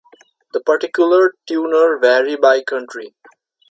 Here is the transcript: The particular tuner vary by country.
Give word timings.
The 0.53 0.61
particular 0.61 1.35
tuner 1.45 1.99
vary 1.99 2.35
by 2.35 2.63
country. 2.63 3.13